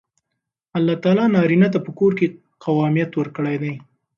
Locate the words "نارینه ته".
1.35-1.79